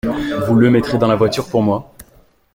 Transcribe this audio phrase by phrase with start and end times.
[0.47, 1.93] Vous le mettrez dans la voiture pour moi?